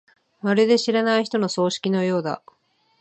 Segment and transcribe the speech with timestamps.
[0.41, 2.41] まるで知らない人の葬式のようだ。